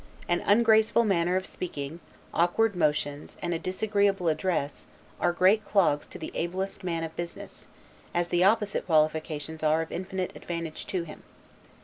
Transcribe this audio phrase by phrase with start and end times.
[0.27, 1.99] An ungraceful manner of speaking,
[2.33, 4.87] awkward motions, and a disagreeable address,
[5.19, 7.67] are great clogs to the ablest man of business,
[8.11, 11.21] as the opposite qualifications are of infinite advantage to him.